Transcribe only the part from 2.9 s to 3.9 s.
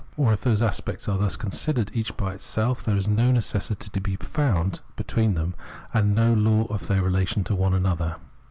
is no necessity